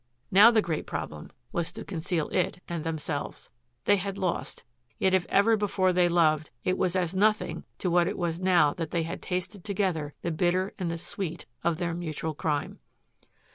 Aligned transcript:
Now 0.31 0.49
the 0.49 0.63
great 0.63 0.87
problem 0.87 1.31
was 1.51 1.71
to 1.73 1.85
conceal 1.85 2.27
it 2.29 2.59
and 2.67 2.83
themselves. 2.83 3.51
They 3.85 3.97
had 3.97 4.17
lost, 4.17 4.63
yet 4.97 5.13
if 5.13 5.27
ever 5.29 5.55
before 5.55 5.93
they 5.93 6.09
loved, 6.09 6.49
it 6.63 6.75
was 6.75 6.95
as 6.95 7.13
nothing 7.13 7.65
to 7.77 7.91
what 7.91 8.07
it 8.07 8.17
was 8.17 8.39
now 8.39 8.73
that 8.73 8.89
they 8.89 9.03
had 9.03 9.21
tasted 9.21 9.63
together 9.63 10.15
the 10.23 10.31
bitter 10.31 10.73
and 10.79 10.89
the 10.89 10.97
sweet 10.97 11.45
of 11.63 11.77
their 11.77 11.93
mutual 11.93 12.33
crime. 12.33 12.79